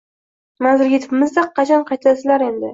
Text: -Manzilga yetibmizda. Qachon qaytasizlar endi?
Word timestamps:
-Manzilga 0.59 0.99
yetibmizda. 0.99 1.45
Qachon 1.61 1.87
qaytasizlar 1.93 2.51
endi? 2.51 2.69